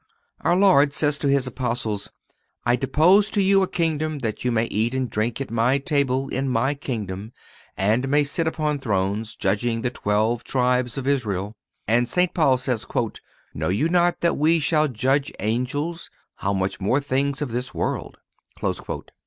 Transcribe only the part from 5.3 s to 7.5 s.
at My table in My kingdom